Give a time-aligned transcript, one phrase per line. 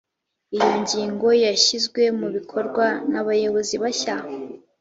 [0.55, 4.15] iyo nyigo yashyizwe mu bikorwa nabayobozi bashya